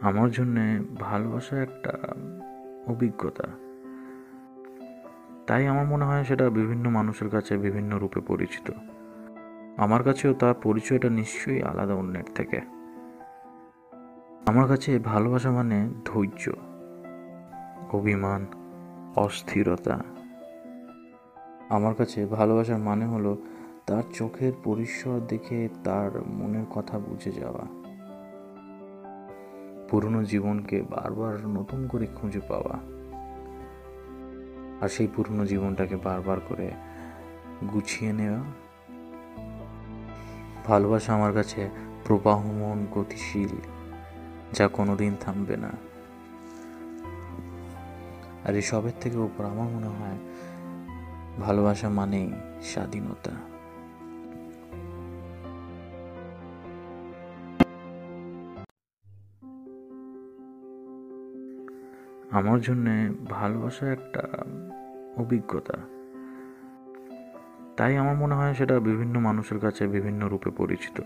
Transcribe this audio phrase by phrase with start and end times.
[0.00, 1.92] আমার জন্যে ভালোবাসা একটা
[2.86, 3.44] অভিজ্ঞতা।
[5.46, 8.70] তাই আমার মনে হয় সেটা বিভিন্ন মানুষের কাছে বিভিন্ন রূপে পরিচিত।
[9.76, 12.60] আমার কাছেও তার পরিচয়টা নিশ্চয়ই আলাদা অন্যের থেকে।
[14.46, 16.50] আমার কাছে ভালোবাসা মানে ধৈর্য,
[17.92, 18.46] অভিমান,
[19.16, 20.00] অস্থিরতা।
[21.68, 23.42] আমার কাছে ভালোবাসার মানে হলো
[23.86, 27.86] তার চোখের পরিসর দেখে তার মনের কথা বুঝে যাওয়া।
[29.88, 32.74] পুরনো জীবনকে বারবার নতুন করে খুঁজে পাওয়া
[34.80, 36.70] আর সেই পুরনো জীবনটাকে বারবার করে
[37.72, 38.40] গুছিয়ে নেওয়া।
[40.66, 41.70] ভালোবাসা আমার কাছে
[42.04, 43.56] প্রবাহমান, গতিশীল,
[44.52, 45.70] যা কোনোদিন থামবে না।
[48.44, 50.18] আর এসবের থেকে উপর আমার মনে হয়,
[51.40, 53.55] ভালোবাসা মানেই স্বাধীনতা।
[62.30, 64.22] আমার জন্যে ভালোবাসা একটা
[65.16, 65.72] অভিজ্ঞতা।
[67.76, 71.00] তাই আমার মনে হয় সেটা বিভিন্ন মানুষের কাছে বিভিন্ন রূপে পরিচিত।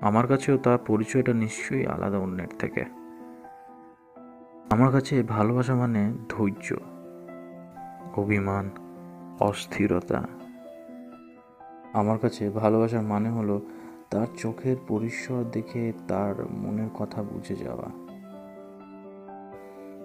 [0.00, 2.84] আমার কাছেও তার পরিচয়টা নিশ্চয়ই আলাদা অন্যের থেকে।
[4.70, 6.74] আমার কাছে ভালোবাসা মানে ধৈর্য,
[8.16, 8.70] অভিমান,
[9.40, 10.24] অস্থিরতা।
[11.92, 13.66] আমার কাছে ভালোবাসার মানে হলো
[14.10, 18.10] তার চোখের পরিসর দেখে তার মনের কথা বুঝে যাওয়া।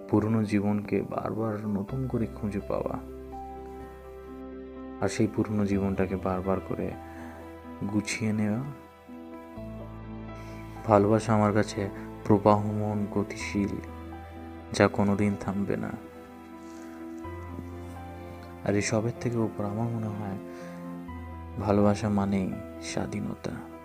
[0.08, 2.98] পুরনো জীবনকে বারবার নতুন করে খুঁজে পাওয়া
[5.00, 6.90] আর সেই পুরনো জীবনটাকে বারবার করে
[7.92, 8.58] গুছিয়ে নেওয়া।
[10.86, 11.90] ভালোবাসা আমার কাছে
[12.24, 13.76] প্রবাহমান, গতিশীল,
[14.72, 15.90] যা কোনোদিন থামবে না।
[18.64, 20.38] আর এসবের থেকে উপর আমার মনে হয়,
[21.60, 23.75] ভালোবাসা মানেই স্বাধীনতা।